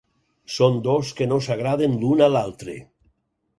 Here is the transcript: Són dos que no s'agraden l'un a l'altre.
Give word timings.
Són 0.53 0.79
dos 0.87 1.11
que 1.19 1.27
no 1.33 1.37
s'agraden 1.49 1.95
l'un 2.01 2.27
a 2.29 2.33
l'altre. 2.37 2.79